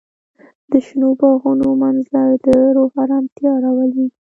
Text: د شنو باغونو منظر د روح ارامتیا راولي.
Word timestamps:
د 0.71 0.73
شنو 0.85 1.09
باغونو 1.19 1.67
منظر 1.83 2.29
د 2.45 2.47
روح 2.75 2.91
ارامتیا 3.05 3.51
راولي. 3.63 4.07